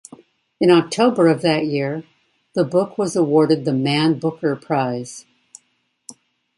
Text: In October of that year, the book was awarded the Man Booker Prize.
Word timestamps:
In 0.59 0.71
October 0.71 1.27
of 1.27 1.43
that 1.43 1.67
year, 1.67 2.03
the 2.55 2.63
book 2.63 2.97
was 2.97 3.15
awarded 3.15 3.65
the 3.65 3.71
Man 3.73 4.17
Booker 4.17 4.55
Prize. 4.55 5.25